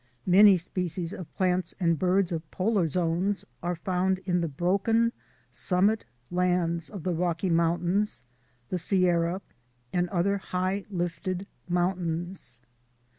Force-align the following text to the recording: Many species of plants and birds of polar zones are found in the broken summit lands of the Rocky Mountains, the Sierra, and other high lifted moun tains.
Many 0.25 0.57
species 0.57 1.13
of 1.13 1.31
plants 1.35 1.75
and 1.79 1.99
birds 1.99 2.31
of 2.31 2.49
polar 2.49 2.87
zones 2.87 3.45
are 3.61 3.75
found 3.75 4.17
in 4.25 4.41
the 4.41 4.47
broken 4.47 5.13
summit 5.51 6.05
lands 6.31 6.89
of 6.89 7.03
the 7.03 7.13
Rocky 7.13 7.51
Mountains, 7.51 8.23
the 8.69 8.79
Sierra, 8.79 9.43
and 9.93 10.09
other 10.09 10.39
high 10.39 10.85
lifted 10.89 11.45
moun 11.69 11.97
tains. 11.97 12.57